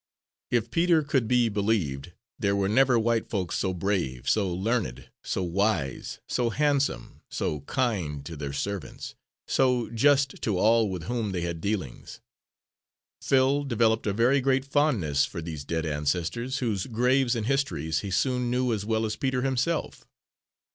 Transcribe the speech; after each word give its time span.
If 0.49 0.71
Peter 0.71 1.03
could 1.03 1.27
be 1.27 1.47
believed, 1.47 2.13
there 2.39 2.55
were 2.55 2.67
never 2.67 2.97
white 2.97 3.29
folks 3.29 3.55
so 3.55 3.71
brave, 3.71 4.27
so 4.27 4.51
learned, 4.51 5.11
so 5.21 5.43
wise, 5.43 6.19
so 6.27 6.49
handsome, 6.49 7.21
so 7.29 7.59
kind 7.67 8.25
to 8.25 8.35
their 8.35 8.51
servants, 8.51 9.13
so 9.47 9.91
just 9.91 10.41
to 10.41 10.57
all 10.57 10.89
with 10.89 11.03
whom 11.03 11.33
they 11.33 11.41
had 11.41 11.61
dealings. 11.61 12.19
Phil 13.21 13.63
developed 13.63 14.07
a 14.07 14.11
very 14.13 14.41
great 14.41 14.65
fondness 14.65 15.23
for 15.27 15.39
these 15.39 15.63
dead 15.63 15.85
ancestors, 15.85 16.57
whose 16.57 16.87
graves 16.87 17.35
and 17.35 17.45
histories 17.45 17.99
he 17.99 18.09
soon 18.09 18.49
knew 18.49 18.73
as 18.73 18.83
well 18.83 19.05
as 19.05 19.15
Peter 19.15 19.43
himself. 19.43 20.07